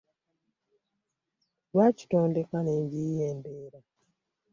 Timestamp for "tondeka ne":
2.11-2.73